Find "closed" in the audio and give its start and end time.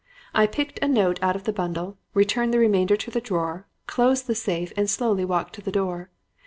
3.85-4.25